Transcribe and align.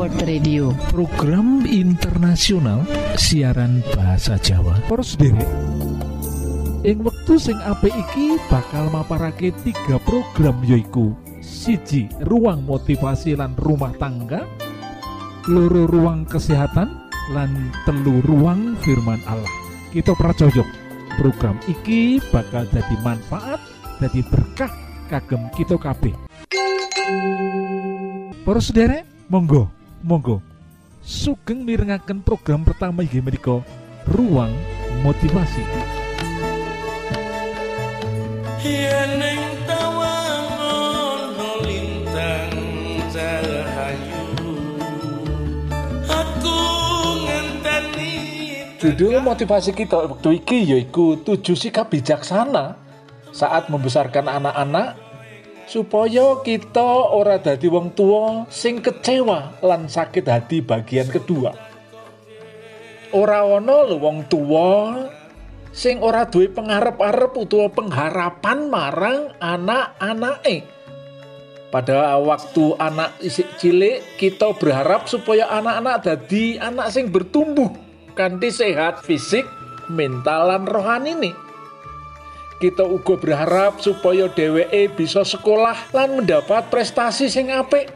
World 0.00 0.24
Radio. 0.24 0.72
Program 0.88 1.60
internasional 1.68 2.88
siaran 3.20 3.84
bahasa 3.92 4.40
Jawa. 4.40 4.80
Poros 4.88 5.12
sendiri. 5.12 5.44
Ing 6.88 7.04
wektu 7.04 7.36
sing 7.36 7.60
apik 7.60 7.92
iki 7.92 8.40
bakal 8.48 8.88
maparake 8.88 9.52
tiga 9.60 10.00
program 10.08 10.56
yoiku 10.64 11.12
siji 11.44 12.08
ruang 12.24 12.64
motivasi 12.64 13.36
lan 13.36 13.52
rumah 13.60 13.92
tangga. 14.00 14.48
Loro 15.52 15.84
ruang 15.84 16.24
kesehatan. 16.24 16.88
Lan 17.36 17.68
telu 17.84 18.24
ruang 18.24 18.80
firman 18.80 19.20
Allah. 19.28 19.52
Kita 19.92 20.16
pracojok 20.16 20.64
program 21.20 21.60
iki 21.68 22.24
bakal 22.32 22.64
jadi 22.72 22.96
manfaat 23.04 23.60
jadi 24.00 24.24
berkah 24.32 24.72
kagem 25.12 25.44
kita 25.52 25.76
kabeh. 25.76 26.16
Para 28.48 29.04
monggo 29.28 29.79
monggo. 30.04 30.42
Sugeng 31.00 31.64
mirengaken 31.64 32.20
program 32.20 32.60
pertama 32.60 33.00
inggih 33.00 33.24
menika 33.24 33.64
ruang 34.04 34.52
motivasi. 35.00 35.64
Yeneng 38.60 39.64
tawang 39.64 40.46
ono 40.60 41.50
lintang 41.64 42.52
cahayu 43.08 44.28
Aku 46.04 46.60
ngenteni 47.24 48.12
Judul 48.76 49.24
motivasi 49.24 49.72
kita 49.72 50.04
waktu 50.04 50.44
iki 50.44 50.76
yaiku 50.76 51.16
tujuh 51.24 51.56
sikap 51.56 51.88
bijaksana 51.88 52.76
saat 53.32 53.72
membesarkan 53.72 54.28
anak-anak 54.28 55.09
supaya 55.70 56.42
kita 56.42 57.14
ora 57.14 57.38
dadi 57.38 57.70
wong 57.70 57.94
tua 57.94 58.42
sing 58.50 58.82
kecewa 58.82 59.62
lan 59.62 59.86
sakit 59.86 60.26
hati 60.26 60.58
bagian 60.66 61.06
kedua. 61.06 61.54
Ora 63.14 63.46
ono 63.46 63.86
lho 63.86 63.96
wong 64.02 64.26
tua 64.26 65.06
sing 65.70 66.02
ora 66.02 66.26
duwe 66.26 66.50
pengarep-arep 66.50 67.38
utawa 67.38 67.70
pengharapan 67.70 68.66
marang 68.66 69.30
anak-anake. 69.38 70.66
Pada 71.70 72.18
waktu 72.18 72.74
anak 72.82 73.14
isik 73.22 73.46
cilik 73.62 74.18
kita 74.18 74.50
berharap 74.58 75.06
supaya 75.06 75.46
anak-anak 75.54 76.02
dadi 76.02 76.58
anak 76.58 76.90
sing 76.90 77.14
bertumbuh 77.14 77.70
kanthi 78.18 78.50
sehat 78.50 79.06
fisik, 79.06 79.46
mental 79.86 80.50
lan 80.50 80.66
rohani 80.66 81.14
nih. 81.14 81.34
Kita 82.60 82.84
uga 82.84 83.16
berharap 83.16 83.80
supaya 83.80 84.28
dheweke 84.28 84.92
bisa 84.92 85.24
sekolah 85.24 85.96
lan 85.96 86.20
mendapat 86.20 86.68
prestasi 86.68 87.32
sing 87.32 87.48
apik. 87.48 87.88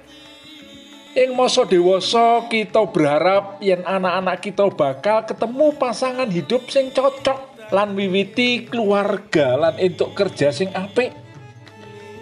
Ing 1.12 1.36
masa 1.36 1.68
dewasa 1.68 2.48
kita 2.48 2.80
berharap 2.88 3.60
yen 3.60 3.84
anak-anak 3.84 4.40
kita 4.40 4.64
bakal 4.72 5.20
ketemu 5.28 5.68
pasangan 5.76 6.32
hidup 6.32 6.64
sing 6.72 6.88
cocok 6.96 7.70
lan 7.76 7.92
wiwiti 7.92 8.64
keluarga 8.64 9.52
lan 9.60 9.76
entuk 9.76 10.16
kerja 10.16 10.48
sing 10.48 10.72
apik. 10.72 11.12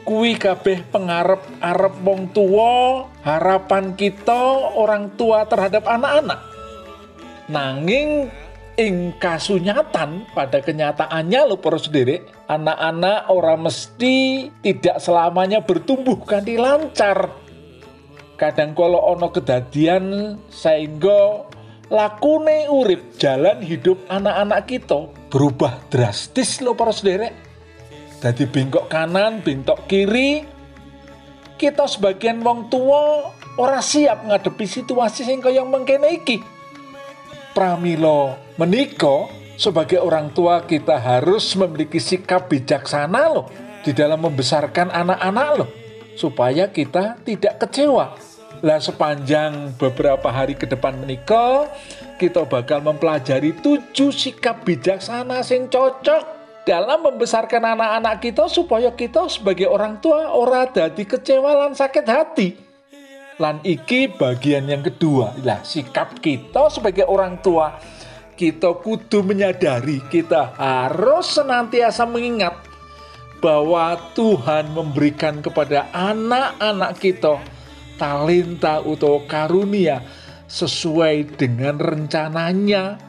Kuwi 0.02 0.34
kabeh 0.34 0.82
pengarep-arep 0.90 1.94
wong 2.02 2.34
tua, 2.34 3.06
harapan 3.22 3.94
kita 3.94 4.74
orang 4.74 5.14
tua 5.14 5.46
terhadap 5.46 5.86
anak-anak. 5.86 6.42
Nanging 7.46 8.26
ing 8.80 9.20
kasunyatan 9.20 10.24
pada 10.32 10.64
kenyataannya 10.64 11.40
lo 11.44 11.60
para 11.60 11.76
sendiri 11.76 12.24
anak-anak 12.48 13.28
orang 13.28 13.68
mesti 13.68 14.48
tidak 14.64 14.96
selamanya 15.00 15.60
bertumbuh 15.60 16.16
kanthi 16.24 16.56
lancar. 16.56 17.32
Kadang 18.40 18.72
kalau 18.72 18.98
ono 19.12 19.28
kedadian 19.30 20.34
sehingga 20.48 21.46
lakune 21.92 22.66
urip 22.72 23.14
jalan 23.20 23.60
hidup 23.60 24.00
anak-anak 24.08 24.64
kita 24.66 25.12
berubah 25.28 25.78
drastis 25.92 26.64
lo 26.64 26.72
para 26.72 26.90
sendiri. 26.90 27.28
Jadi 28.22 28.48
bengkok 28.48 28.88
kanan 28.88 29.44
bengkok 29.44 29.84
kiri 29.86 30.46
kita 31.60 31.86
sebagian 31.86 32.42
wong 32.42 32.72
tua 32.72 33.30
ora 33.60 33.78
siap 33.84 34.26
ngadepi 34.26 34.66
situasi 34.66 35.22
sing 35.22 35.38
kaya 35.38 35.62
mengkene 35.62 36.22
iki 36.22 36.51
pramilo 37.52 38.36
meniko 38.56 39.28
sebagai 39.60 40.00
orang 40.00 40.32
tua 40.32 40.64
kita 40.64 40.98
harus 40.98 41.54
memiliki 41.54 42.02
sikap 42.02 42.50
bijaksana 42.50 43.22
loh 43.30 43.46
di 43.84 43.94
dalam 43.94 44.18
membesarkan 44.24 44.90
anak-anak 44.90 45.48
loh 45.60 45.70
supaya 46.16 46.68
kita 46.68 47.20
tidak 47.22 47.62
kecewa. 47.62 48.16
Lah 48.62 48.78
sepanjang 48.78 49.74
beberapa 49.74 50.28
hari 50.30 50.54
ke 50.54 50.68
depan 50.68 50.94
menikah 50.98 51.66
kita 52.20 52.46
bakal 52.46 52.78
mempelajari 52.78 53.58
tujuh 53.58 54.14
sikap 54.14 54.62
bijaksana 54.62 55.42
sing 55.42 55.66
cocok 55.66 56.42
dalam 56.62 57.02
membesarkan 57.02 57.74
anak-anak 57.74 58.22
kita 58.22 58.46
supaya 58.46 58.94
kita 58.94 59.26
sebagai 59.26 59.66
orang 59.66 59.98
tua 59.98 60.30
ora 60.30 60.70
dadi 60.70 61.02
kecewa 61.02 61.58
lan 61.58 61.74
sakit 61.74 62.06
hati 62.06 62.71
lan 63.42 63.58
iki 63.66 64.06
bagian 64.06 64.70
yang 64.70 64.86
kedua 64.86 65.34
lah 65.42 65.66
sikap 65.66 66.22
kita 66.22 66.70
sebagai 66.70 67.10
orang 67.10 67.42
tua 67.42 67.74
kita 68.38 68.78
kudu 68.78 69.26
menyadari 69.26 69.98
kita 70.06 70.54
harus 70.54 71.34
senantiasa 71.34 72.06
mengingat 72.06 72.54
bahwa 73.42 73.98
Tuhan 74.14 74.70
memberikan 74.70 75.42
kepada 75.42 75.90
anak-anak 75.90 77.02
kita 77.02 77.42
talenta 77.98 78.78
atau 78.78 79.26
karunia 79.26 80.06
sesuai 80.46 81.34
dengan 81.34 81.82
rencananya. 81.82 83.02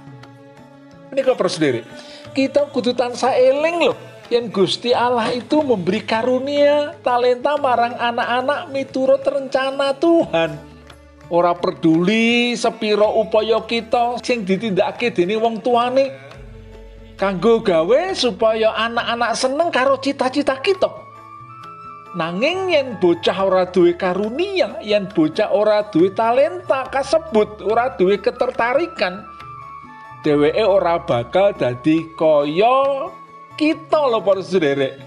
Ini 1.13 1.21
kau 1.21 1.38
sendiri. 1.45 1.85
Kita 2.33 2.65
kudu 2.73 2.97
tansah 2.97 3.38
eling 3.38 3.94
loh. 3.94 4.12
Yang 4.33 4.49
Gusti 4.49 4.89
Allah 4.97 5.29
itu 5.29 5.61
memberi 5.61 6.01
karunia 6.01 6.97
talenta 7.05 7.53
marang 7.53 7.94
anak-anak 7.94 8.73
miturut 8.73 9.21
rencana 9.21 9.94
Tuhan. 9.94 10.57
Ora 11.29 11.53
peduli 11.53 12.57
sepiro 12.57 13.13
upaya 13.21 13.61
kita 13.61 14.17
sing 14.25 14.41
ditindakake 14.41 15.13
dening 15.13 15.38
wong 15.38 15.61
tuane 15.61 16.09
kanggo 17.13 17.61
gawe 17.61 18.09
supaya 18.17 18.73
anak-anak 18.73 19.38
seneng 19.38 19.69
karo 19.69 20.01
cita-cita 20.01 20.57
kita. 20.65 20.89
Nanging 22.17 22.73
yen 22.73 22.97
bocah 22.97 23.38
ora 23.38 23.69
duwe 23.69 23.94
karunia, 23.94 24.81
yen 24.81 25.13
bocah 25.13 25.53
ora 25.53 25.85
duwe 25.94 26.09
talenta 26.09 26.89
kasebut, 26.89 27.61
ora 27.69 27.94
duwe 28.01 28.17
ketertarikan, 28.17 29.29
dheweke 30.25 30.65
ora 30.65 30.97
bakal 31.05 31.53
dadi 31.53 32.01
kaya 32.17 33.13
kita 33.57 33.99
lho 34.09 34.19
para 34.21 34.41
sederek. 34.41 34.97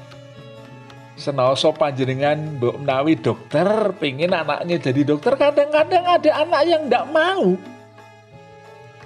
Senoso 1.16 1.72
panjenengan 1.72 2.36
mbok 2.60 2.76
menawi 2.84 3.16
dokter, 3.16 3.64
pengen 3.96 4.36
anaknya 4.36 4.76
jadi 4.76 5.00
dokter, 5.16 5.32
kadang-kadang 5.32 6.04
ada 6.04 6.30
anak 6.44 6.62
yang 6.68 6.82
ndak 6.92 7.08
mau. 7.08 7.56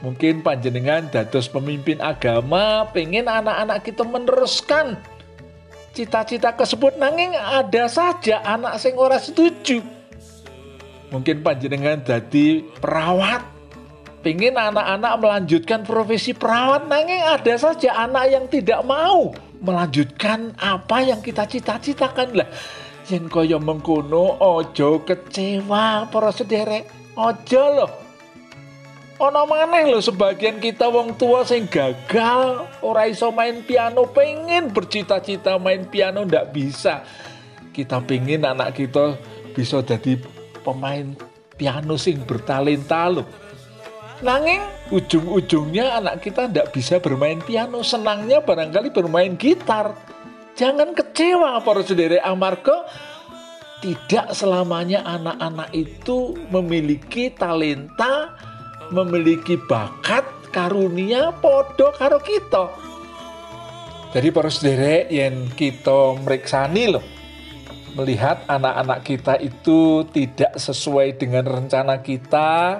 Mungkin 0.02 0.42
panjenengan 0.42 1.06
dados 1.12 1.46
pemimpin 1.46 2.02
agama, 2.02 2.88
pengen 2.90 3.30
anak-anak 3.30 3.84
kita 3.84 4.02
meneruskan 4.02 4.98
cita-cita 5.94 6.50
tersebut 6.56 6.96
nanging 6.98 7.36
ada 7.36 7.84
saja 7.86 8.42
anak 8.42 8.80
sing 8.82 8.96
ora 8.96 9.20
setuju. 9.20 9.84
Mungkin 11.10 11.42
panjenengan 11.42 12.00
jadi 12.02 12.64
perawat, 12.78 13.42
pengen 14.20 14.56
anak-anak 14.56 15.16
melanjutkan 15.16 15.80
profesi 15.84 16.36
perawat 16.36 16.84
nanging 16.84 17.24
ada 17.24 17.54
saja 17.56 18.04
anak 18.04 18.24
yang 18.28 18.44
tidak 18.52 18.80
mau 18.84 19.32
melanjutkan 19.60 20.52
apa 20.56 21.04
yang 21.04 21.20
kita 21.20 21.44
cita-citakan 21.48 22.44
lah. 22.44 22.48
Yen 23.08 23.26
kaya 23.26 23.58
mengkono 23.58 24.38
ojo 24.38 25.02
kecewa 25.02 26.06
para 26.08 26.30
sederek. 26.30 26.86
Ojo 27.18 27.64
loh. 27.74 27.90
Ono 29.20 29.44
maneh 29.44 29.84
lho 29.84 30.00
sebagian 30.00 30.56
kita 30.62 30.88
wong 30.88 31.20
tua 31.20 31.44
sing 31.44 31.68
gagal 31.68 32.64
ora 32.80 33.04
iso 33.04 33.28
main 33.28 33.60
piano 33.60 34.08
pengen 34.08 34.72
bercita-cita 34.72 35.60
main 35.60 35.84
piano 35.84 36.24
ndak 36.24 36.56
bisa. 36.56 37.04
Kita 37.74 38.00
pengen 38.00 38.48
anak 38.48 38.80
kita 38.80 39.20
bisa 39.52 39.84
jadi 39.84 40.16
pemain 40.64 41.12
piano 41.60 42.00
sing 42.00 42.24
bertalenta 42.24 43.12
loh. 43.12 43.49
Nanging 44.20 44.60
ujung-ujungnya 44.92 45.96
anak 45.96 46.20
kita 46.20 46.44
ndak 46.44 46.76
bisa 46.76 47.00
bermain 47.00 47.40
piano, 47.40 47.80
senangnya 47.80 48.44
barangkali 48.44 48.92
bermain 48.92 49.32
gitar. 49.40 49.96
Jangan 50.60 50.92
kecewa 50.92 51.56
para 51.64 51.80
saudara 51.80 52.20
amarga 52.28 52.84
tidak 53.80 54.36
selamanya 54.36 55.00
anak-anak 55.08 55.72
itu 55.72 56.36
memiliki 56.52 57.32
talenta 57.32 58.36
memiliki 58.92 59.56
bakat 59.56 60.26
karunia 60.52 61.32
podo 61.40 61.88
karo 61.96 62.20
kita. 62.20 62.68
Jadi 64.12 64.28
para 64.34 64.50
sederek 64.52 65.08
yang 65.08 65.48
kita 65.54 66.18
meriksani 66.20 66.92
loh. 66.92 67.04
melihat 67.90 68.46
anak-anak 68.46 69.02
kita 69.02 69.34
itu 69.42 70.06
tidak 70.14 70.54
sesuai 70.54 71.18
dengan 71.18 71.42
rencana 71.42 71.98
kita 71.98 72.78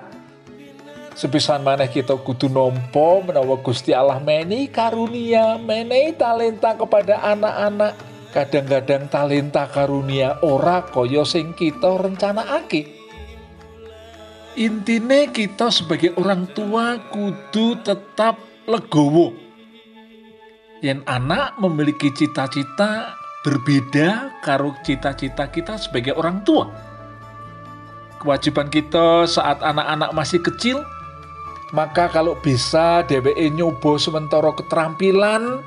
sepisan 1.15 1.63
maneh 1.67 1.91
kita 1.91 2.17
kudu 2.21 2.47
nompo 2.47 3.25
menawa 3.25 3.59
Gusti 3.61 3.91
Allah 3.95 4.23
meni 4.23 4.71
karunia 4.71 5.59
meni 5.59 6.15
talenta 6.15 6.75
kepada 6.75 7.21
anak-anak 7.23 7.93
kadang-kadang 8.31 9.11
talenta 9.11 9.67
karunia 9.67 10.39
ora 10.47 10.87
kaya 10.87 11.27
sing 11.27 11.51
kita 11.55 11.99
aki. 11.99 12.83
intine 14.55 15.31
kita 15.35 15.71
sebagai 15.71 16.15
orang 16.15 16.47
tua 16.55 16.99
kudu 17.11 17.81
tetap 17.83 18.39
legowo 18.71 19.35
yen 20.81 21.05
anak 21.05 21.59
memiliki 21.61 22.09
cita-cita 22.15 23.21
berbeda 23.41 24.41
karo 24.45 24.77
cita-cita 24.85 25.49
kita 25.49 25.81
sebagai 25.81 26.17
orang 26.17 26.45
tua. 26.45 26.69
Kewajiban 28.21 28.69
kita 28.69 29.25
saat 29.25 29.65
anak-anak 29.65 30.13
masih 30.13 30.45
kecil, 30.45 30.85
maka 31.71 32.11
kalau 32.11 32.35
bisa 32.39 33.07
DWE 33.07 33.47
nyoba 33.55 33.95
sementara 33.95 34.51
keterampilan, 34.51 35.63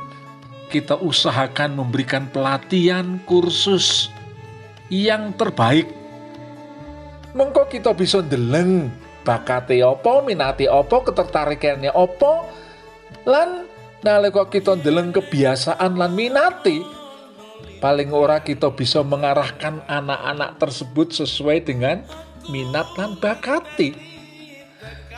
kita 0.67 0.99
usahakan 0.99 1.79
memberikan 1.79 2.27
pelatihan 2.27 3.21
kursus 3.23 4.11
yang 4.91 5.31
terbaik. 5.39 5.87
Mengko 7.33 7.65
kita 7.71 7.95
bisa 7.95 8.19
deleng 8.19 8.91
bakate 9.23 9.79
opo, 9.81 10.21
minati 10.27 10.67
opo, 10.67 11.07
ketertarikannya 11.07 11.89
opo, 11.95 12.51
lan 13.23 13.65
nalika 14.03 14.43
kita 14.51 14.75
deleng 14.75 15.15
kebiasaan 15.15 15.95
lan 15.95 16.11
minati, 16.11 16.83
paling 17.79 18.11
ora 18.11 18.43
kita 18.43 18.69
bisa 18.75 19.01
mengarahkan 19.01 19.79
anak-anak 19.87 20.59
tersebut 20.59 21.15
sesuai 21.15 21.63
dengan 21.63 22.03
minat 22.51 22.85
dan 22.99 23.15
bakati. 23.17 24.12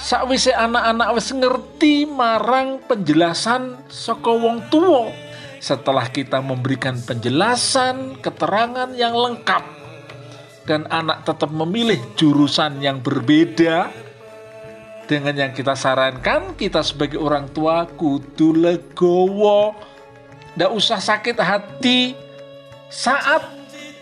Sakwise 0.06 0.54
anak-anak 0.54 1.18
wis 1.18 1.34
ngerti 1.34 2.06
marang 2.06 2.78
penjelasan 2.86 3.90
saka 3.90 4.30
wong 4.30 4.70
tua. 4.70 5.10
Setelah 5.58 6.14
kita 6.14 6.46
memberikan 6.46 6.94
penjelasan, 7.02 8.22
keterangan 8.22 8.94
yang 8.94 9.18
lengkap 9.18 9.66
dan 10.70 10.86
anak 10.94 11.26
tetap 11.26 11.50
memilih 11.50 11.98
jurusan 12.14 12.86
yang 12.86 13.02
berbeda 13.02 13.90
dengan 15.10 15.34
yang 15.34 15.52
kita 15.58 15.74
sarankan, 15.74 16.54
kita 16.54 16.86
sebagai 16.86 17.18
orang 17.18 17.50
tua 17.50 17.90
kudu 17.90 18.54
legowo. 18.54 19.74
Ndak 20.54 20.70
usah 20.70 21.02
sakit 21.02 21.42
hati 21.42 22.14
saat 22.94 23.42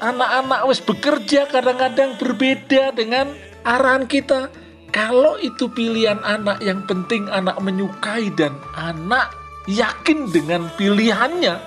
anak-anak 0.03 0.67
wis 0.67 0.83
bekerja 0.83 1.47
kadang-kadang 1.47 2.19
berbeda 2.19 2.91
dengan 2.91 3.31
arahan 3.63 4.03
kita. 4.03 4.51
Kalau 4.93 5.41
itu 5.41 5.65
pilihan 5.73 6.21
anak 6.21 6.61
yang 6.61 6.85
penting 6.85 7.25
anak 7.33 7.57
menyukai 7.57 8.29
dan 8.37 8.53
anak 8.77 9.33
yakin 9.65 10.29
dengan 10.29 10.69
pilihannya. 10.77 11.57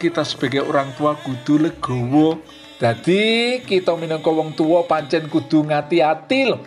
Kita 0.00 0.24
sebagai 0.24 0.64
orang 0.64 0.88
tua 0.96 1.20
kudu 1.20 1.68
legowo. 1.68 2.40
Jadi 2.80 3.60
kita 3.60 3.92
minangka 4.00 4.32
wong 4.32 4.56
tua 4.56 4.88
pancen 4.88 5.28
kudu 5.28 5.68
ngati-hati 5.68 6.40
loh. 6.48 6.64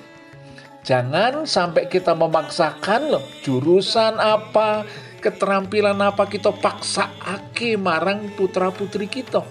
Jangan 0.86 1.50
sampai 1.50 1.90
kita 1.90 2.14
memaksakan 2.14 3.10
loh 3.10 3.26
jurusan 3.42 4.22
apa, 4.22 4.86
keterampilan 5.26 5.98
apa 6.06 6.30
kita 6.30 6.54
paksa 6.54 7.10
ake 7.26 7.82
marang 7.82 8.30
putra 8.38 8.70
putri 8.70 9.10
kita 9.10 9.42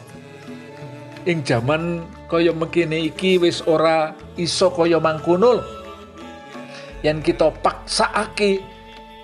ing 1.28 1.44
jaman 1.44 2.08
kaya 2.32 2.56
mengkene 2.56 3.12
iki 3.12 3.36
wis 3.36 3.60
ora 3.68 4.16
iso 4.40 4.72
kaya 4.72 4.96
mangkono 4.96 5.60
yang 7.02 7.22
kita 7.22 7.54
paksakake 7.62 8.62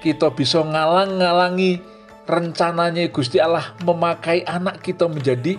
kita 0.04 0.30
bisa 0.30 0.60
ngalang-ngalangi 0.60 1.80
rencananya 2.28 3.08
Gusti 3.08 3.40
Allah 3.40 3.74
memakai 3.82 4.44
anak 4.44 4.80
kita 4.84 5.08
menjadi 5.08 5.58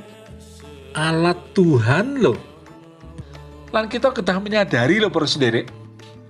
alat 0.96 1.38
Tuhan 1.54 2.22
loh 2.24 2.40
lan 3.76 3.92
kita 3.92 4.16
kedah 4.16 4.40
menyadari 4.40 5.04
loh 5.04 5.12
para 5.12 5.28
sendiri 5.28 5.68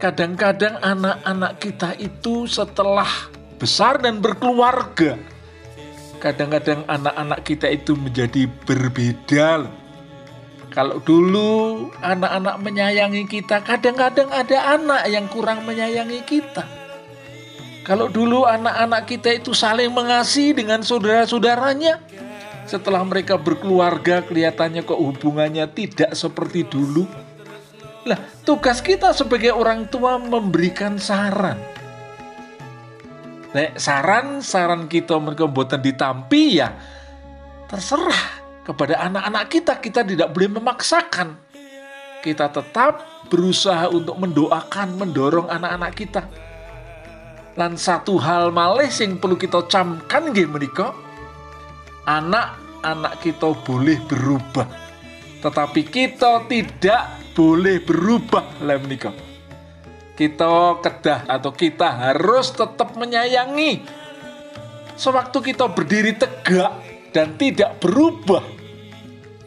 kadang-kadang 0.01 0.81
anak-anak 0.81 1.61
kita 1.61 1.93
itu 2.01 2.49
setelah 2.49 3.07
besar 3.61 4.01
dan 4.01 4.19
berkeluarga 4.19 5.15
kadang-kadang 6.19 6.81
anak-anak 6.89 7.45
kita 7.45 7.69
itu 7.69 7.93
menjadi 7.93 8.49
berbeda 8.65 9.67
loh 9.67 9.84
kalau 10.75 10.99
dulu 10.99 11.87
anak-anak 12.03 12.59
menyayangi 12.59 13.23
kita, 13.31 13.63
kadang-kadang 13.63 14.27
ada 14.27 14.75
anak 14.75 15.07
yang 15.07 15.31
kurang 15.31 15.63
menyayangi 15.63 16.19
kita. 16.27 16.67
Kalau 17.87 18.11
dulu 18.11 18.43
anak-anak 18.43 19.07
kita 19.07 19.39
itu 19.39 19.55
saling 19.55 19.87
mengasihi 19.95 20.51
dengan 20.51 20.83
saudara-saudaranya, 20.83 22.03
setelah 22.67 22.99
mereka 23.07 23.39
berkeluarga 23.39 24.19
kelihatannya 24.27 24.83
kok 24.83 24.99
hubungannya 24.99 25.63
tidak 25.71 26.11
seperti 26.11 26.67
dulu. 26.67 27.07
Lah, 28.03 28.19
tugas 28.43 28.83
kita 28.83 29.15
sebagai 29.15 29.55
orang 29.55 29.87
tua 29.87 30.19
memberikan 30.19 30.99
saran. 30.99 31.55
Nek 33.55 33.79
saran, 33.79 34.43
saran 34.43 34.91
kita 34.91 35.15
mereka 35.23 35.47
buatan 35.47 35.79
ditampi 35.79 36.59
ya 36.59 36.75
terserah 37.71 38.44
kepada 38.65 38.97
anak-anak 39.05 39.45
kita. 39.47 39.77
Kita 39.77 40.01
tidak 40.01 40.33
boleh 40.33 40.57
memaksakan. 40.57 41.37
Kita 42.25 42.49
tetap 42.49 43.05
berusaha 43.29 43.85
untuk 43.93 44.17
mendoakan, 44.17 44.97
mendorong 44.97 45.47
anak-anak 45.47 45.93
kita. 45.93 46.25
Dan 47.55 47.79
satu 47.79 48.19
hal 48.19 48.51
malih 48.51 48.89
yang 48.89 49.15
perlu 49.15 49.39
kita 49.39 49.63
camkan 49.71 50.33
nggih 50.33 50.49
menika 50.49 50.91
anak-anak 52.05 53.21
kita 53.23 53.55
boleh 53.65 53.97
berubah. 54.05 54.67
Tetapi 55.41 55.81
kita 55.85 56.45
tidak 56.49 57.03
boleh 57.37 57.81
berubah 57.81 58.45
lah 58.63 58.77
menika. 58.81 59.11
Kita 60.15 60.79
kedah 60.79 61.27
atau 61.27 61.51
kita 61.51 61.91
harus 61.91 62.55
tetap 62.55 62.95
menyayangi. 62.95 63.83
Sewaktu 64.95 65.51
kita 65.51 65.67
berdiri 65.67 66.15
tegak 66.15 66.71
dan 67.11 67.35
tidak 67.35 67.83
berubah, 67.83 68.39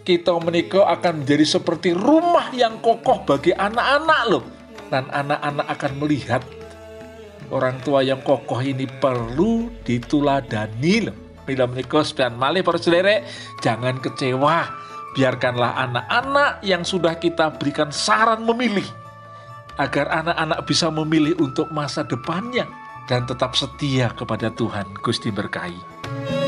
kita 0.08 0.32
menikah 0.40 0.88
akan 0.88 1.20
menjadi 1.20 1.60
seperti 1.60 1.92
rumah 1.92 2.48
yang 2.56 2.80
kokoh 2.80 3.28
bagi 3.28 3.52
anak-anak 3.52 4.20
loh. 4.24 4.44
Dan 4.88 5.04
anak-anak 5.12 5.68
akan 5.68 5.92
melihat 6.00 6.40
orang 7.52 7.76
tua 7.84 8.00
yang 8.00 8.24
kokoh 8.24 8.64
ini 8.64 8.88
perlu 8.88 9.68
dituladani 9.84 11.12
loh. 11.12 11.16
Bila 11.44 11.68
menikah 11.68 12.00
sepian 12.00 12.40
malih 12.40 12.64
para 12.64 12.80
jangan 13.60 14.00
kecewa. 14.00 14.88
Biarkanlah 15.12 15.76
anak-anak 15.76 16.64
yang 16.64 16.88
sudah 16.88 17.20
kita 17.20 17.52
berikan 17.60 17.92
saran 17.92 18.48
memilih. 18.48 18.88
Agar 19.76 20.08
anak-anak 20.08 20.64
bisa 20.64 20.88
memilih 20.88 21.36
untuk 21.36 21.68
masa 21.68 22.00
depannya. 22.00 22.64
Dan 23.08 23.28
tetap 23.28 23.56
setia 23.56 24.08
kepada 24.16 24.48
Tuhan. 24.52 24.88
Gusti 25.04 25.28
berkahi. 25.28 26.47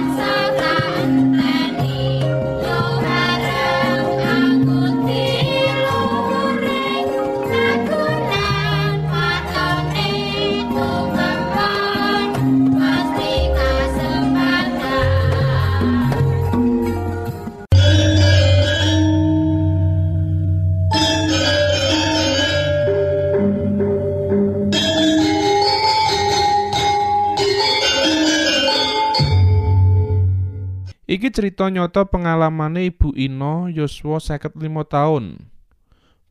Iki 31.21 31.37
cerita 31.37 31.69
nyata 31.69 32.09
pengalamane 32.09 32.89
Ibu 32.89 33.13
Ino 33.13 33.69
yuswa 33.69 34.17
55 34.17 34.57
taun. 34.89 35.53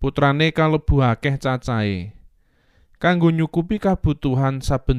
Putrane 0.03 0.51
kalebu 0.51 0.99
akeh 0.99 1.39
cacahe. 1.39 2.19
Kanggo 2.99 3.31
nyukupi 3.31 3.79
kabutuhan 3.79 4.59
saben 4.59 4.99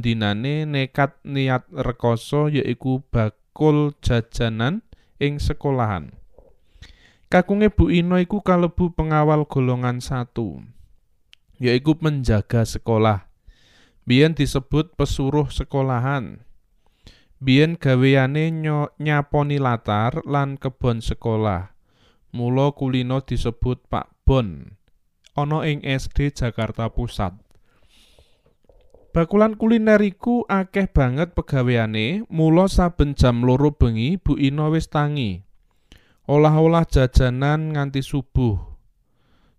nekat 0.72 1.20
niat 1.28 1.68
rekoso 1.76 2.48
yaiku 2.48 3.04
bakul 3.12 3.92
jajanan 4.00 4.80
ing 5.20 5.44
sekolahan. 5.44 6.16
Kakunge 7.28 7.68
Bu 7.68 7.92
Ino 7.92 8.16
iku 8.16 8.40
kalebu 8.40 8.96
pengawal 8.96 9.44
golongan 9.44 10.00
satu, 10.00 10.64
yaiku 11.60 12.00
penjaga 12.00 12.64
sekolah. 12.64 13.28
Biyen 14.08 14.40
disebut 14.40 14.96
pesuruh 14.96 15.52
sekolahan. 15.52 16.48
Biyen 17.42 17.74
gaweane 17.74 18.54
nyaponi 19.02 19.58
latar 19.58 20.22
lan 20.30 20.62
kebon 20.62 21.02
sekolah. 21.02 21.74
Mula 22.38 22.70
kulino 22.78 23.26
disebut 23.26 23.90
Pak 23.90 24.14
Bon. 24.30 24.78
Ana 25.34 25.66
ing 25.66 25.82
SD 25.82 26.38
Jakarta 26.38 26.94
Pusat. 26.94 27.42
Bakulan 29.10 29.58
kuliner 29.58 30.00
iku 30.06 30.46
akeh 30.46 30.86
banget 30.88 31.34
pegaweane, 31.34 32.24
mula 32.30 32.70
saben 32.70 33.18
jam 33.18 33.42
loro 33.42 33.74
bengi 33.74 34.22
Bu 34.22 34.38
Ino 34.38 34.70
wis 34.70 34.88
tangi. 34.88 35.42
Olah-olah 36.30 36.86
jajanan 36.86 37.74
nganti 37.74 38.06
subuh. 38.06 38.56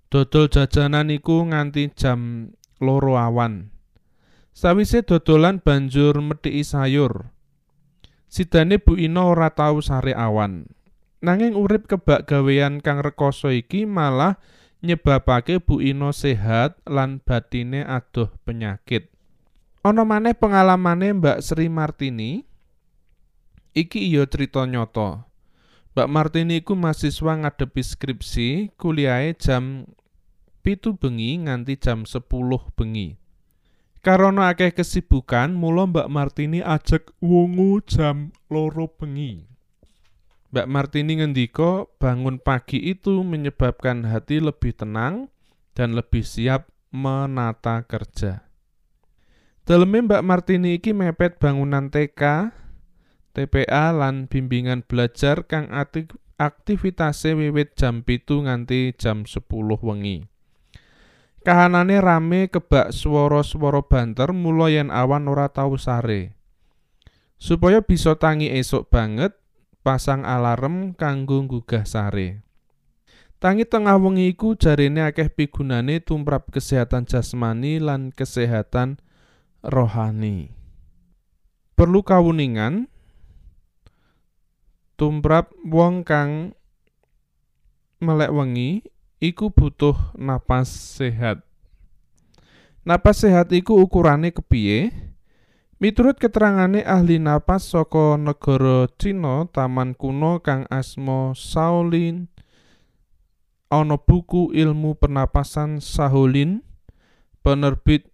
Dodol 0.06 0.46
jajanan 0.48 1.10
iku 1.10 1.50
nganti 1.50 1.90
jam 1.98 2.48
loro 2.78 3.18
awan. 3.18 3.74
Sawise 4.54 5.02
dodolan 5.02 5.58
banjur 5.58 6.16
methiki 6.22 6.62
sayur. 6.62 7.32
Sidane 8.32 8.80
Bu 8.80 8.96
Ino 8.96 9.28
ora 9.28 9.52
tau 9.52 9.84
sare 9.84 10.16
awan. 10.16 10.64
Nanging 11.20 11.52
urip 11.52 11.84
kebak 11.84 12.24
gawean 12.24 12.80
kang 12.80 13.04
rekoso 13.04 13.52
iki 13.52 13.84
malah 13.84 14.40
nyebabake 14.80 15.60
Bu 15.60 15.84
Ino 15.84 16.16
sehat 16.16 16.80
lan 16.88 17.20
batine 17.20 17.84
adoh 17.84 18.32
penyakit. 18.48 19.12
Ana 19.84 20.08
maneh 20.08 20.32
pengalamane 20.32 21.12
Mbak 21.12 21.44
Sri 21.44 21.68
Martini. 21.68 22.48
Iki 23.76 24.00
iya 24.00 24.24
cerita 24.24 24.64
nyata. 24.64 25.28
Mbak 25.92 26.08
Martini 26.08 26.64
iku 26.64 26.72
mahasiswa 26.72 27.36
ngadepi 27.36 27.84
skripsi, 27.84 28.72
kuliahe 28.80 29.36
jam 29.36 29.84
pitu 30.64 30.96
bengi 30.96 31.36
nganti 31.44 31.76
jam 31.76 32.08
10 32.08 32.24
bengi. 32.80 33.21
Karena 34.02 34.50
akeh 34.50 34.74
kesibukan, 34.74 35.54
mula 35.54 35.86
Mbak 35.86 36.10
Martini 36.10 36.58
ajak 36.58 37.14
wungu 37.22 37.78
jam 37.86 38.34
loro 38.50 38.90
bengi. 38.90 39.46
Mbak 40.50 40.66
Martini 40.66 41.22
ngendika 41.22 41.86
bangun 42.02 42.42
pagi 42.42 42.82
itu 42.82 43.22
menyebabkan 43.22 44.02
hati 44.02 44.42
lebih 44.42 44.74
tenang 44.74 45.30
dan 45.78 45.94
lebih 45.94 46.26
siap 46.26 46.66
menata 46.90 47.86
kerja. 47.86 48.42
Daleme 49.62 50.02
Mbak 50.02 50.26
Martini 50.26 50.82
iki 50.82 50.90
mepet 50.90 51.38
bangunan 51.38 51.86
TK, 51.86 52.50
TPA 53.38 53.94
lan 53.94 54.26
bimbingan 54.26 54.82
belajar 54.82 55.46
kang 55.46 55.70
aktivitase 56.42 57.38
wiwit 57.38 57.78
jam 57.78 58.02
pitu 58.02 58.42
nganti 58.42 58.98
jam 58.98 59.22
10 59.22 59.46
wengi. 59.78 60.26
Kahanane 61.42 61.98
rame 61.98 62.46
kebak 62.46 62.94
swara-swara 62.94 63.82
banter 63.82 64.30
mula 64.30 64.70
yen 64.70 64.94
awan 64.94 65.26
ora 65.26 65.50
tau 65.50 65.74
sare. 65.74 66.38
Supaya 67.34 67.82
bisa 67.82 68.14
tangi 68.14 68.46
esuk 68.46 68.86
banget, 68.86 69.34
pasang 69.82 70.22
alarm 70.22 70.94
kanggo 70.94 71.42
nggugah 71.42 71.82
sare. 71.82 72.46
Tangi 73.42 73.66
tengah 73.66 73.98
wengi 73.98 74.30
iku 74.30 74.54
jarene 74.54 75.02
akeh 75.02 75.26
pigunane 75.26 75.98
tumrap 75.98 76.54
kesehatan 76.54 77.10
jasmani 77.10 77.82
lan 77.82 78.14
kesehatan 78.14 79.02
rohani. 79.66 80.54
Perlu 81.74 82.06
kawuningan 82.06 82.86
tumrap 84.94 85.50
wong 85.66 86.06
kang 86.06 86.54
melek 87.98 88.30
wengi 88.30 88.86
iku 89.22 89.54
butuh 89.54 89.94
napas 90.18 90.66
sehat. 90.98 91.46
Napas 92.82 93.22
sehat 93.22 93.54
iku 93.54 93.78
ukurane 93.78 94.34
kepiye? 94.34 94.90
Miturut 95.78 96.18
keterangane 96.18 96.82
ahli 96.82 97.22
napas 97.22 97.70
saka 97.70 98.18
negara 98.18 98.90
Cina 98.98 99.46
taman 99.50 99.94
kuno 99.94 100.42
kang 100.42 100.66
asma 100.70 101.34
Shaolin 101.38 102.26
ana 103.70 103.94
buku 103.98 104.50
ilmu 104.50 104.98
pernapasan 104.98 105.78
Shaolin 105.78 106.66
penerbit 107.46 108.10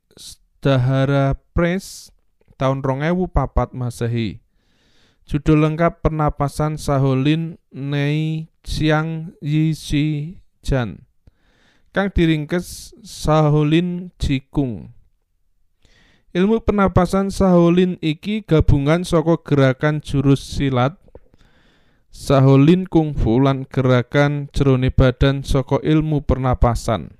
Dahara 0.60 1.36
Press 1.56 2.12
tahun 2.60 2.84
2004 2.84 3.72
Masehi. 3.72 4.44
Judul 5.28 5.60
lengkap 5.60 6.00
Pernapasan 6.00 6.80
Shaolin 6.80 7.60
Nei 7.68 8.48
Xiang 8.64 9.36
Yi 9.44 9.76
Shi 9.76 10.40
Jan 10.62 11.08
kang 11.98 12.14
diringkes 12.14 12.94
Shaolin 13.02 14.14
Jikung. 14.20 14.92
Ilmu 16.30 16.60
pernapasan 16.62 17.32
Shaolin 17.32 17.96
iki 17.98 18.46
gabungan 18.46 19.02
saka 19.02 19.40
gerakan 19.40 20.04
jurus 20.04 20.38
silat, 20.38 21.00
Shaolin 22.12 22.86
kungfu 22.86 23.40
lan 23.40 23.66
gerakan 23.66 24.52
jerone 24.52 24.92
badan 24.92 25.42
saka 25.42 25.80
ilmu 25.80 26.22
pernapasan. 26.22 27.16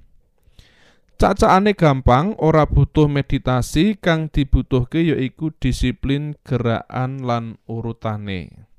Cacakane 1.19 1.75
gampang, 1.75 2.39
ora 2.39 2.63
butuh 2.63 3.11
meditasi 3.11 3.99
kang 3.99 4.31
dibutuhke 4.31 5.03
yaiku 5.03 5.51
disiplin 5.51 6.39
gerakan 6.47 7.27
lan 7.27 7.45
urutane. 7.67 8.71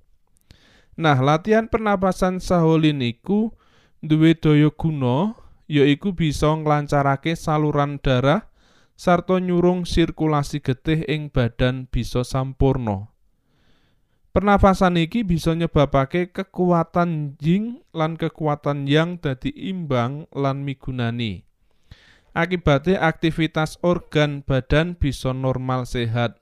Nah, 0.96 1.20
latihan 1.20 1.68
pernapasan 1.68 2.40
Shaolin 2.40 3.04
iku 3.04 3.52
duwe 4.00 4.32
daya 4.32 4.72
guna 4.72 5.36
yaiku 5.68 6.16
bisa 6.16 6.56
nglancarake 6.56 7.36
saluran 7.36 8.00
darah 8.00 8.48
sarta 8.96 9.40
nyurung 9.40 9.84
sirkulasi 9.84 10.64
getih 10.64 11.04
ing 11.08 11.32
badan 11.32 11.88
bisa 11.88 12.24
sampurna. 12.24 13.12
Pernafasan 14.30 14.96
iki 15.02 15.26
bisa 15.26 15.58
nyebabake 15.58 16.32
kekuatan 16.32 17.36
yin 17.42 17.82
lan 17.92 18.16
kekuatan 18.16 18.86
yang 18.86 19.18
dadi 19.18 19.50
imbang 19.52 20.30
lan 20.32 20.64
migunani. 20.64 21.44
Akibate 22.32 22.96
aktivitas 22.96 23.82
organ 23.82 24.46
badan 24.46 24.94
bisa 24.96 25.34
normal 25.34 25.90
sehat. 25.90 26.38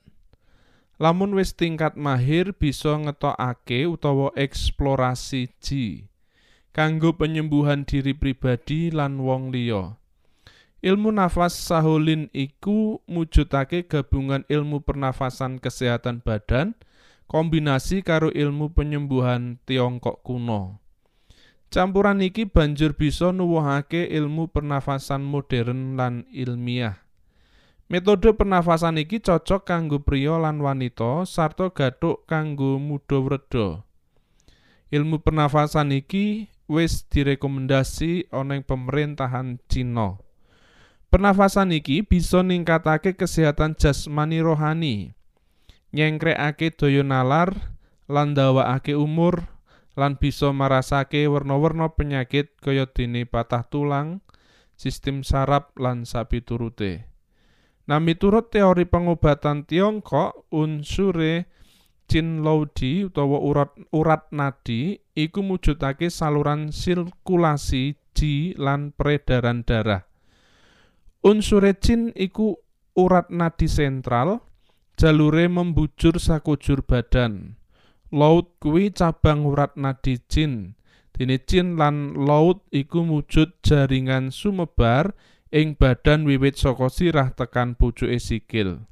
Lamun 1.00 1.38
wis 1.38 1.56
tingkat 1.56 1.96
mahir 1.96 2.52
bisa 2.58 2.98
ngetokake 2.98 3.88
utawa 3.88 4.34
eksplorasi 4.36 5.54
ji 5.62 6.10
kanggo 6.78 7.18
penyembuhan 7.18 7.90
diri 7.90 8.14
pribadi 8.14 8.94
lan 8.94 9.18
wong 9.18 9.50
liya. 9.50 9.98
Ilmu 10.86 11.10
nafas 11.10 11.58
Shaolin 11.58 12.30
iku 12.38 13.02
mujudake 13.10 13.90
gabungan 13.90 14.46
ilmu 14.46 14.86
pernafasan 14.86 15.58
kesehatan 15.58 16.22
badan 16.22 16.78
kombinasi 17.26 18.06
karo 18.06 18.30
ilmu 18.30 18.78
penyembuhan 18.78 19.58
Tiongkok 19.66 20.22
kuno. 20.22 20.78
Campuran 21.74 22.22
iki 22.22 22.46
banjur 22.46 22.94
bisa 22.94 23.34
nuwuhake 23.34 24.06
ilmu 24.14 24.54
pernafasan 24.54 25.26
modern 25.26 25.98
lan 25.98 26.30
ilmiah. 26.30 27.02
Metode 27.90 28.38
pernafasan 28.38 29.02
iki 29.02 29.18
cocok 29.18 29.66
kanggo 29.66 30.06
pria 30.06 30.38
lan 30.38 30.62
wanita 30.62 31.26
sarta 31.26 31.74
gathuk 31.74 32.30
kanggo 32.30 32.78
wreda. 33.26 33.82
Ilmu 34.94 35.26
pernafasan 35.26 35.90
iki 35.92 36.54
wis 36.68 37.08
direkomendasi 37.08 38.28
ana 38.32 38.60
ing 38.60 38.64
pemerintahan 38.68 39.60
Cina. 39.72 40.20
Pernafasan 41.08 41.72
iki 41.72 42.04
bisa 42.04 42.44
ningkatake 42.44 43.16
kesehatan 43.16 43.80
jasmani 43.80 44.44
rohani, 44.44 45.16
nyengkrekake 45.96 46.76
daya 46.76 47.02
nalar 47.02 47.76
lan 48.12 48.36
umur 48.96 49.48
lan 49.98 50.20
bisa 50.20 50.54
marasake 50.54 51.26
werna-werna 51.26 51.96
penyakit 51.96 52.54
kaya 52.62 52.86
dene 52.86 53.26
patah 53.26 53.66
tulang, 53.66 54.22
sistem 54.78 55.26
saraf 55.26 55.74
lan 55.80 56.06
sapiturute. 56.06 57.10
Nah, 57.88 58.04
miturut 58.04 58.52
teori 58.52 58.84
pengobatan 58.84 59.64
Tiongkok, 59.64 60.52
unsure 60.54 61.48
Chin 62.08 62.40
Laudi 62.40 63.04
utawa 63.04 63.44
urat 63.44 63.76
urat 63.92 64.32
nadi 64.32 64.96
iku 65.12 65.44
mujudake 65.44 66.08
saluran 66.08 66.72
sirkulasi 66.72 68.00
ji 68.16 68.56
lan 68.56 68.96
peredaran 68.96 69.68
darah. 69.68 70.08
Unsure 71.28 71.76
Chin 71.76 72.16
iku 72.16 72.56
urat 72.96 73.28
nadi 73.28 73.68
sentral, 73.68 74.40
jalure 74.96 75.52
membujur 75.52 76.16
sakujur 76.16 76.88
badan. 76.88 77.60
Laut 78.16 78.56
kuwi 78.64 78.96
cabang 78.96 79.44
urat 79.44 79.76
nadi 79.76 80.24
Chin. 80.32 80.80
Dene 81.12 81.44
Chin 81.44 81.76
lan 81.76 82.16
laut 82.16 82.64
iku 82.72 83.04
mujud 83.04 83.60
jaringan 83.60 84.32
sumebar 84.32 85.12
ing 85.52 85.76
badan 85.76 86.24
wiwit 86.24 86.56
saka 86.56 86.88
sirah 86.88 87.36
tekan 87.36 87.76
pucuke 87.76 88.16
sikil. 88.16 88.87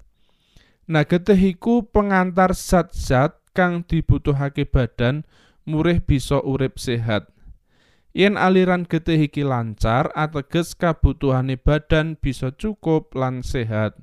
Nah, 0.86 1.02
getih 1.02 1.58
iku 1.58 1.90
pengantar 1.90 2.54
zat-zat 2.54 3.42
kang 3.58 3.82
dibutuhake 3.82 4.70
badan 4.70 5.26
murih 5.66 5.98
bisa 5.98 6.38
urip 6.46 6.78
sehat. 6.78 7.34
Yen 8.16 8.38
aliran 8.38 8.86
getih 8.86 9.28
iki 9.28 9.42
lancar, 9.42 10.14
ateges 10.14 10.78
kabutuhane 10.78 11.58
badan 11.58 12.16
bisa 12.16 12.54
cukup 12.54 13.12
lan 13.18 13.42
sehat. 13.42 13.98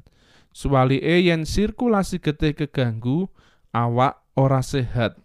Suwalike 0.53 1.23
yen 1.23 1.49
sirkulasi 1.49 2.21
getih 2.21 2.53
keganggu, 2.53 3.33
awak 3.73 4.21
ora 4.37 4.61
sehat. 4.61 5.17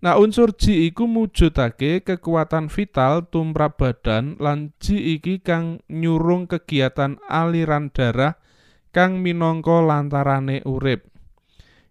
Nah, 0.00 0.16
unsur 0.16 0.56
ji 0.56 0.88
iku 0.88 1.04
mujudake 1.04 2.00
kekuatan 2.00 2.72
vital 2.72 3.28
tumrap 3.28 3.76
badan 3.76 4.40
lan 4.40 4.72
ji 4.80 5.20
iki 5.20 5.44
kang 5.44 5.84
nyurung 5.92 6.48
kegiatan 6.48 7.20
aliran 7.28 7.92
darah 7.92 8.39
kang 8.90 9.22
minangka 9.22 9.82
lantarane 9.82 10.62
urip. 10.66 11.06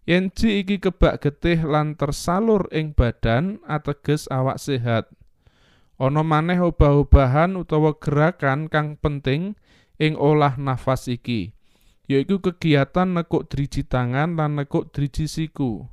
Yen 0.10 0.34
ji 0.34 0.64
iki 0.66 0.82
kebak 0.82 1.22
getih 1.22 1.62
lan 1.68 1.94
tersalur 1.94 2.66
ing 2.74 2.98
badan 2.98 3.62
ateges 3.70 4.26
awak 4.34 4.58
sehat. 4.58 5.06
Ana 6.00 6.24
maneh 6.24 6.58
obah-obahan 6.64 7.60
utawa 7.60 7.92
gerakan 8.00 8.72
kang 8.72 8.96
penting 8.98 9.60
ing 10.00 10.16
olah 10.16 10.56
nafas 10.56 11.12
iki, 11.12 11.52
yaiku 12.08 12.40
kegiatan 12.40 13.20
nekuk 13.20 13.52
driji 13.52 13.84
tangan 13.84 14.40
lan 14.40 14.58
nekuk 14.58 14.96
driji 14.96 15.28
siku. 15.28 15.86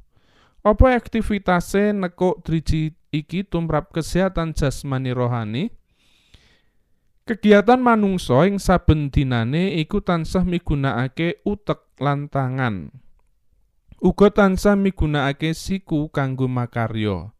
Apa 0.62 0.94
aktivitase 0.94 1.90
nekuk 1.90 2.46
driji 2.46 2.94
iki 3.10 3.42
tumrap 3.44 3.90
kesehatan 3.90 4.54
jasmani 4.54 5.10
rohani? 5.10 5.74
Kegiatan 7.26 7.82
manungsa 7.82 8.46
ing 8.46 8.62
saben 8.62 9.10
dinane 9.10 9.74
iku 9.82 9.98
tansah 9.98 10.46
migunakake 10.46 11.42
utek 11.42 11.98
lan 11.98 12.30
tangan. 12.30 12.94
Uga 13.98 14.30
tansah 14.30 14.78
migunakake 14.78 15.50
siku 15.50 16.06
kanggo 16.06 16.46
makarya. 16.46 17.34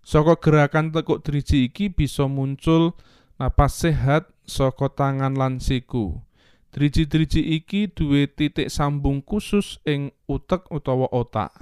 Saka 0.00 0.40
gerakan 0.40 0.88
tekuk 0.88 1.20
driji 1.20 1.68
iki 1.68 1.92
bisa 1.92 2.24
muncul 2.24 2.96
napas 3.36 3.76
sehat 3.76 4.32
saka 4.48 4.88
tangan 4.88 5.36
lan 5.36 5.60
siku. 5.60 6.24
Driji-driji 6.72 7.60
iki 7.60 7.92
duwe 7.92 8.32
titik 8.32 8.72
sambung 8.72 9.20
khusus 9.20 9.84
ing 9.84 10.16
utek 10.24 10.64
utawa 10.72 11.12
otak. 11.12 11.52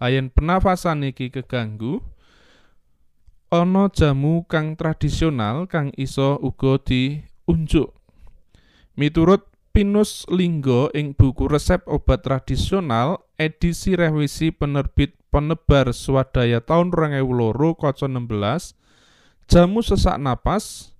Ayen 0.00 0.32
pernafasan 0.32 1.04
iki 1.04 1.28
keganggu, 1.28 2.00
ana 3.52 3.92
jamu 3.92 4.48
kang 4.48 4.80
tradisional 4.80 5.68
kang 5.68 5.92
iso 6.00 6.40
uga 6.40 6.80
diunjuk. 6.80 7.92
Miturut 8.96 9.44
Pinus 9.76 10.24
Linggo 10.32 10.88
ing 10.96 11.12
buku 11.12 11.48
resep 11.48 11.84
obat 11.84 12.24
tradisional 12.24 13.24
edisi 13.36 13.92
revisi 13.92 14.52
penerbit 14.52 15.16
penebar 15.28 15.92
swadaya 15.96 16.60
tahun 16.60 16.92
2002 16.92 17.80
kaca 17.80 18.04
16 18.08 18.76
jamu 19.48 19.80
sesak 19.80 20.20
napas 20.20 20.92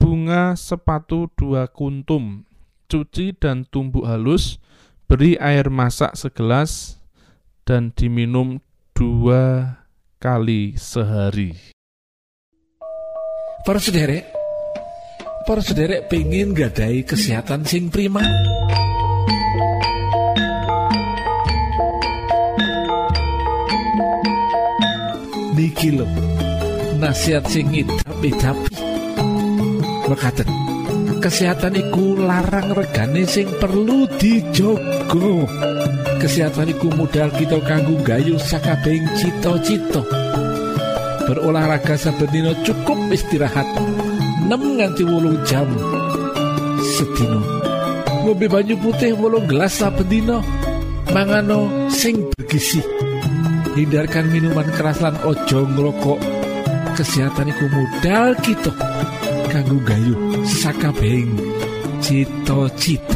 bunga 0.00 0.56
sepatu 0.56 1.28
dua 1.36 1.68
kuntum 1.68 2.48
cuci 2.88 3.36
dan 3.36 3.68
tumbuk 3.68 4.08
halus 4.08 4.60
beri 5.08 5.36
air 5.36 5.68
masak 5.68 6.16
segelas 6.16 6.96
dan 7.68 7.92
diminum 7.92 8.64
dua 8.96 9.76
kali 10.16 10.72
sehari. 10.80 11.75
Para 13.66 13.82
sederek, 13.82 14.30
para 15.42 15.58
sederek 15.58 16.06
pengen 16.06 16.54
gadai 16.54 17.02
kesehatan 17.02 17.66
sing 17.66 17.90
prima. 17.90 18.22
Niki 25.58 25.98
lho, 25.98 26.06
nasihat 27.02 27.42
sing 27.50 27.74
tapi 28.06 28.30
Mekaten, 30.06 30.46
kesehatan 31.18 31.74
iku 31.74 32.22
larang 32.22 32.70
regane 32.70 33.26
sing 33.26 33.50
perlu 33.58 34.06
dijogo. 34.14 35.42
Kesehatan 36.22 36.70
iku 36.70 36.94
modal 36.94 37.34
kita 37.34 37.58
kanggo 37.66 37.98
gayu 38.06 38.38
sakabehing 38.38 39.10
cita-cita. 39.18 40.06
Berolahraga 41.26 41.98
saben 41.98 42.54
cukup 42.62 42.98
istirahat 43.10 43.66
6 44.46 44.78
nganti 44.78 45.02
8 45.02 45.42
jam 45.42 45.66
sedina. 46.94 47.42
Ngombe 48.22 48.46
banyu 48.46 48.78
putih 48.78 49.10
8 49.18 49.50
gelas 49.50 49.74
saben 49.74 50.06
dina. 50.06 50.38
Mangano 51.10 51.66
sing 51.90 52.30
bergizi. 52.30 52.78
Hindarkan 53.74 54.30
minuman 54.30 54.70
keras 54.78 55.02
lan 55.02 55.18
ojo 55.26 55.66
ngrokok. 55.66 56.20
Kesehatan 56.94 57.50
iku 57.50 57.66
modal 57.74 58.32
kita 58.40 58.70
kanggo 59.50 59.82
gayu 59.82 60.14
sakabehing 60.46 61.34
cita-cita. 62.00 63.15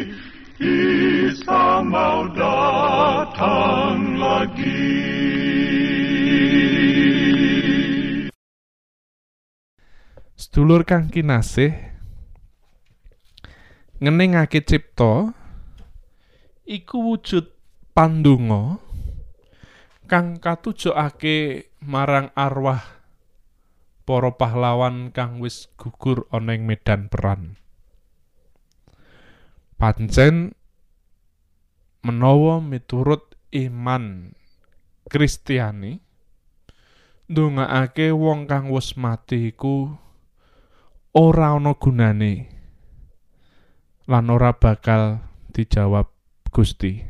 Isa 0.61 1.81
mau 1.81 2.29
datang 2.37 4.13
lagi. 4.13 4.93
Sedulur 10.37 10.85
kang 10.85 11.09
kinasih 11.09 11.73
ngeningake 14.05 14.61
cipta 14.61 15.33
iku 16.69 17.09
wujud 17.09 17.49
pandonga 17.97 18.77
kang 20.05 20.37
katujokake 20.37 21.73
marang 21.81 22.29
arwah 22.37 22.85
para 24.05 24.29
pahlawan 24.37 25.09
kang 25.09 25.41
wis 25.41 25.73
gugur 25.73 26.29
ana 26.29 26.53
ing 26.53 26.69
medan 26.69 27.09
peran. 27.09 27.60
Pancen 29.81 30.53
menawa 32.05 32.61
miturut 32.61 33.33
iman 33.49 34.29
Kristiani 35.09 35.97
ndongaake 37.25 38.13
wong 38.13 38.45
kang 38.45 38.69
wis 38.69 38.93
mati 38.93 39.49
iku 39.49 39.89
ora 41.17 41.57
ana 41.57 41.73
gunane 41.73 42.45
lan 44.05 44.29
ora 44.29 44.53
bakal 44.53 45.25
dijawab 45.49 46.13
Gusti. 46.53 47.01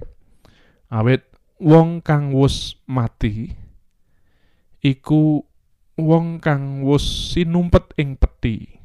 Awit 0.87 1.27
wong 1.59 1.99
kang 1.99 2.31
wis 2.31 2.79
mati 2.87 3.51
iku 4.79 5.43
wong 5.99 6.39
kang 6.39 6.87
wis 6.87 7.35
sinumpet 7.35 7.91
ing 7.99 8.15
peti. 8.15 8.80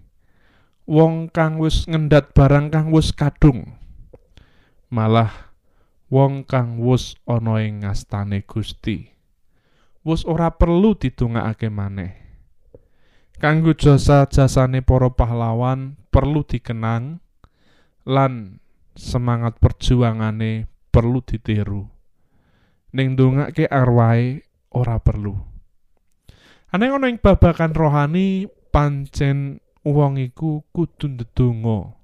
Wong 0.87 1.35
kang 1.35 1.59
wis 1.59 1.91
ngendhat 1.91 2.31
barang 2.31 2.71
kang 2.71 2.95
wis 2.95 3.11
kadung. 3.11 3.75
Malah 4.87 5.51
wong 6.07 6.47
kang 6.47 6.79
wis 6.79 7.19
ana 7.27 7.59
ing 7.59 7.83
ngastane 7.83 8.47
Gusti. 8.47 9.11
Wis 10.07 10.23
ora 10.23 10.55
perlu 10.55 10.95
didongakake 10.95 11.67
maneh. 11.75 12.15
Kanggo 13.43 13.75
jasa-jasane 13.75 14.87
para 14.87 15.11
pahlawan 15.11 15.99
perlu 16.15 16.47
dikenang 16.47 17.19
lan 18.07 18.63
semangat 18.95 19.59
perjuangane 19.59 20.71
perlu 20.95 21.19
ditiru. 21.19 21.91
Ning 22.95 23.19
ndongake 23.19 23.67
arwahe 23.67 24.47
ora 24.71 25.03
perlu. 25.03 25.35
Aneh 26.71 26.95
ana 26.95 27.11
ing 27.11 27.19
babagan 27.19 27.75
rohani 27.75 28.47
pancen 28.71 29.66
wong 29.87 30.19
iku 30.19 30.67
kudu 30.75 31.15
ndedonga. 31.15 31.95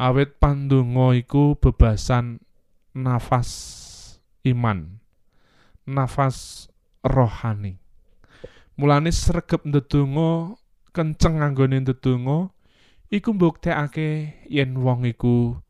Awit 0.00 0.40
pandonga 0.40 1.12
iku 1.20 1.58
bebasan 1.60 2.40
nafas 2.96 3.50
iman. 4.48 5.02
Nafas 5.84 6.68
rohani. 7.04 7.76
Mulane 8.80 9.12
sregep 9.12 9.68
ndedonga 9.68 10.56
kenceng 10.96 11.44
anggone 11.44 11.84
ndedonga 11.84 12.48
iku 13.12 13.36
mbuktekake 13.36 14.40
yen 14.48 14.80
wong 14.80 15.04
iku 15.04 15.60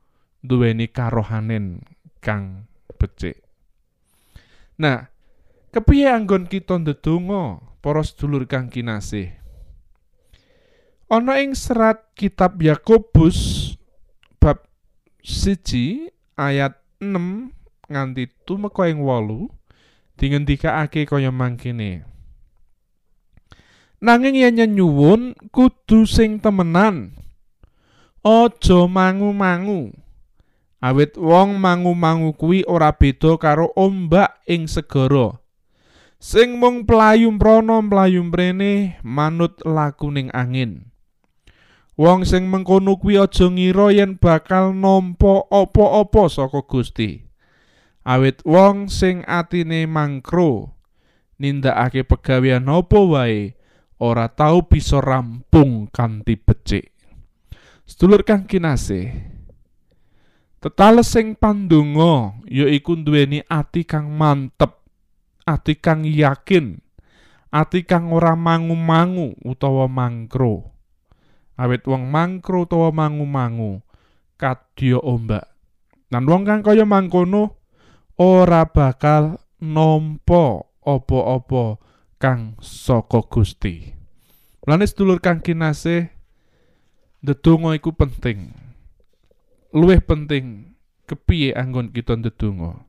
duweni 0.45 0.87
karohanen 0.87 1.83
kang 2.23 2.71
becik. 2.95 3.43
Nah, 4.79 5.11
kepiye 5.75 6.15
anggon 6.15 6.47
kita 6.47 6.79
ndedonga 6.79 7.59
para 7.83 8.07
sedulur 8.07 8.47
kang 8.47 8.71
kinasih? 8.71 9.48
Ana 11.09 11.41
ing 11.41 11.57
serat 11.57 12.05
kitab 12.13 12.61
Yakobus 12.61 13.73
bab 14.37 14.61
siji 15.25 16.13
ayat 16.37 16.77
6 17.01 17.49
nganti 17.89 18.29
tumeka 18.45 18.93
ing 18.93 19.01
8 19.01 19.49
dingendikake 20.21 21.09
kaya 21.09 21.33
mangkene. 21.33 22.05
Nanging 24.05 24.37
yen 24.37 24.77
nyuwun 24.77 25.33
kudu 25.49 26.05
sing 26.05 26.45
temenan. 26.45 27.17
Aja 28.21 28.85
mangu-mangu. 28.85 29.97
Awit 30.85 31.17
wong 31.17 31.57
mangu-mangu 31.57 32.37
kuwi 32.37 32.69
ora 32.69 32.93
beda 32.93 33.41
karo 33.41 33.73
ombak 33.73 34.45
ing 34.45 34.69
segara. 34.69 35.41
Sing 36.21 36.61
mung 36.61 36.85
pelayu 36.85 37.33
mrana 37.33 37.81
mlayu 37.81 38.29
mrene 38.29 39.01
manut 39.01 39.57
lakuning 39.65 40.29
angin. 40.37 40.88
Wong 41.99 42.23
sing 42.23 42.47
mengkono 42.47 42.95
kuwi 42.95 43.19
aja 43.19 43.51
ngira 43.51 43.91
yen 43.91 44.23
bakal 44.23 44.71
nampa 44.71 45.51
apa-apa 45.51 46.31
saka 46.31 46.63
Gusti. 46.63 47.27
Awit 48.07 48.39
wong 48.47 48.87
sing 48.87 49.27
atine 49.27 49.83
mangkro 49.91 50.79
nindakake 51.43 52.07
pegawean 52.07 52.71
apa 52.71 52.99
wae 53.03 53.59
ora 53.99 54.31
tau 54.31 54.63
bisa 54.63 55.03
rampung 55.03 55.91
kanthi 55.91 56.39
becik. 56.39 56.95
Sedulur 57.83 58.23
kang 58.23 58.47
kinasih, 58.47 59.11
tetales 60.63 61.11
sing 61.11 61.35
pandonga 61.35 62.39
yaiku 62.47 62.95
duweni 62.95 63.43
ati 63.51 63.83
kang 63.83 64.15
mantep, 64.15 64.87
ati 65.43 65.75
kang 65.83 66.07
yakin, 66.07 66.79
ati 67.51 67.83
kang 67.83 68.15
ora 68.15 68.39
mangu-mangu 68.39 69.35
utawa 69.43 69.91
mangkro. 69.91 70.78
Awit 71.59 71.83
wong 71.91 72.07
mangkro 72.07 72.65
utawa 72.71 72.95
mangu-mangu 72.95 73.83
kadya 74.39 75.03
ombak. 75.03 75.51
Lan 76.15 76.25
wong 76.25 76.47
kang 76.47 76.63
kaya 76.63 76.87
mangkono 76.87 77.59
ora 78.15 78.63
bakal 78.71 79.43
nampa 79.59 80.63
apa-apa 80.87 81.83
kang 82.23 82.55
saka 82.63 83.27
Gusti. 83.27 83.91
Mulane 84.63 84.87
sedulur 84.87 85.19
kang 85.19 85.43
kinasih 85.43 86.09
ndedonga 87.21 87.75
iku 87.75 87.91
penting. 87.91 88.55
Luwih 89.75 90.01
penting 90.01 90.73
kepiye 91.11 91.53
anggon 91.59 91.91
kita 91.91 92.15
ndedonga. 92.15 92.87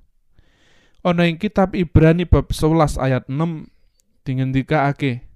Ana 1.02 1.26
ing 1.26 1.42
kitab 1.42 1.74
Ibrani 1.74 2.28
bab 2.28 2.52
11 2.52 3.00
ayat 3.00 3.24
6 3.32 3.72
dingendikake 4.28 5.29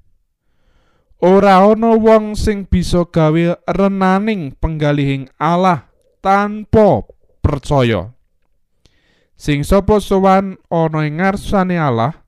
Ora 1.22 1.62
ana 1.62 1.94
wong 1.94 2.34
sing 2.34 2.66
bisa 2.66 3.06
gawe 3.06 3.60
renaning 3.70 4.56
penggalihing 4.58 5.30
Allah 5.38 5.92
tanpa 6.24 7.06
percaya. 7.44 8.16
Sing 9.38 9.68
sapa 9.68 10.00
sowan 10.00 10.56
ana 10.72 11.04
ing 11.04 11.20
ngarsane 11.20 11.76
Allah 11.76 12.24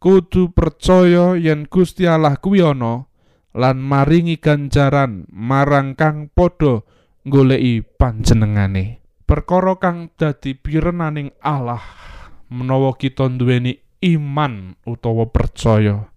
kudu 0.00 0.54
percaya 0.54 1.36
yen 1.36 1.68
Gusti 1.68 2.08
Allah 2.08 2.40
kuwi 2.40 2.64
ana 2.64 3.04
lan 3.52 3.76
maringi 3.82 4.40
ganjaran 4.40 5.28
marang 5.28 5.92
kang 5.92 6.32
padha 6.32 6.82
goleki 7.28 7.84
panjenengane. 7.84 9.04
Perkara 9.28 9.76
kang 9.76 10.08
dadi 10.16 10.56
pirenaning 10.56 11.36
Allah 11.44 11.84
menawa 12.48 12.96
kita 12.96 13.28
nduweni 13.28 13.76
iman 14.00 14.72
utawa 14.88 15.28
percaya. 15.28 16.08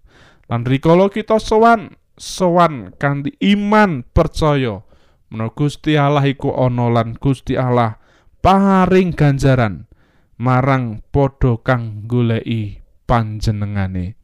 Lan 0.51 0.67
rikala 0.67 1.07
kita 1.07 1.39
sowan 1.39 1.95
sowan 2.19 2.91
kanthi 2.99 3.39
iman 3.55 4.03
percaya 4.03 4.83
menawa 5.31 5.55
Gusti 5.55 5.95
Allah 5.95 6.27
iku 6.27 6.51
ana 6.51 6.91
lan 6.91 7.15
Gusti 7.15 7.55
Allah 7.55 7.95
paring 8.43 9.15
ganjaran 9.15 9.87
marang 10.35 10.99
padha 11.15 11.55
kang 11.63 12.03
goleki 12.03 12.83
panjenengane. 13.07 14.19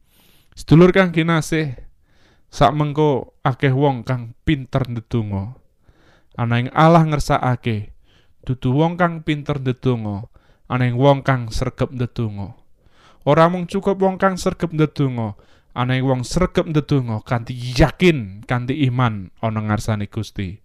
Sedulur 0.52 0.90
kang 0.90 1.14
kinasih, 1.14 1.78
sak 2.50 2.74
mengko 2.74 3.38
akeh 3.46 3.70
wong 3.70 4.02
kang 4.02 4.34
pinter 4.42 4.84
ndedonga. 4.84 5.54
Ana 6.34 6.58
ing 6.58 6.68
Allah 6.74 7.06
ngersakake, 7.06 7.94
dudu 8.42 8.74
wong 8.74 8.98
kang 8.98 9.22
pinter 9.22 9.62
ndedonga, 9.62 10.26
ana 10.66 10.84
ing 10.84 10.98
wong 10.98 11.22
kang 11.22 11.48
sregep 11.54 11.94
ndedonga. 11.94 12.58
Ora 13.22 13.46
mung 13.46 13.70
cukup 13.70 14.02
wong 14.02 14.18
kang 14.18 14.34
sregep 14.34 14.74
ndedonga, 14.74 15.38
ana 15.78 15.94
wong 16.02 16.26
sregep 16.26 16.66
ndedonga 16.66 17.22
kanthi 17.22 17.54
yakin, 17.54 18.42
kanthi 18.50 18.82
iman 18.90 19.30
ana 19.38 19.62
ngarsane 19.62 20.10
Gusti. 20.10 20.58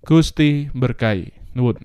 Gusti 0.00 0.72
berkahi. 0.72 1.52
Nuwun. 1.52 1.84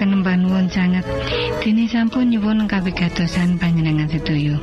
Aturaken 0.00 0.24
panuwun 0.24 0.64
sanget 0.72 1.04
dene 1.60 1.84
sampun 1.84 2.32
nyuwun 2.32 2.64
kawigatosan 2.64 3.60
panjenengan 3.60 4.08
sedaya. 4.08 4.56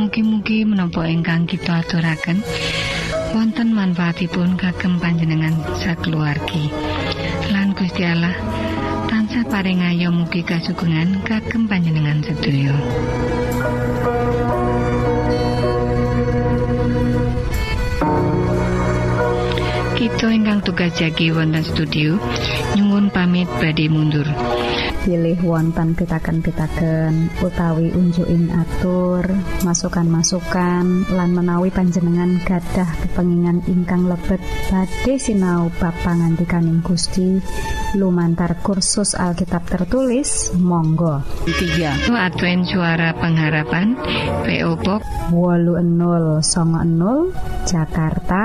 Mugi-mugi 0.00 0.64
menapa 0.64 1.04
ingkang 1.04 1.44
kita 1.44 1.84
aturaken 1.84 2.40
wonten 3.36 3.76
manfaatipun 3.76 4.56
kagem 4.56 4.96
panjenengan 4.96 5.52
sakeluargi. 5.76 6.72
Lan 7.52 7.76
Gusti 7.76 8.08
Allah 8.08 8.32
tansah 9.12 9.44
paring 9.52 9.84
ayo 9.84 10.08
mugi 10.16 10.40
kasugengan 10.40 11.20
kagem 11.28 11.68
panjenengan 11.68 12.24
sedaya. 12.24 12.72
Kita 19.98 20.30
ingkang 20.32 20.64
tugas 20.64 20.94
jagi 20.96 21.34
wonten 21.34 21.60
studio 21.60 22.16
pamit 23.28 23.44
badhe 23.60 23.92
mundur. 23.92 24.24
pilih 25.04 25.40
wonten 25.44 25.96
pitaken-pitaken 25.96 27.32
utawi 27.44 27.92
unjuking 27.92 28.52
atur 28.52 29.24
masukan-masukan 29.64 31.08
lan 31.12 31.30
menawi 31.36 31.72
panjenengan 31.72 32.40
gadah 32.44 32.88
kepengingan 33.04 33.64
ingkang 33.68 34.04
lebet 34.04 34.40
badhe 34.72 35.20
sinau 35.20 35.72
bab 35.76 35.92
pangantikaning 36.04 36.80
Gusti 36.84 37.40
lumantar 37.96 38.60
kursus 38.64 39.16
Alkitab 39.16 39.64
tertulis 39.68 40.52
Monggo 40.56 41.24
3 41.44 42.08
Advent 42.08 42.68
Suara 42.68 43.16
Pengharapan 43.16 43.96
PO 44.44 44.72
Box 44.84 45.04
80 45.32 46.44
Jakarta 47.64 48.44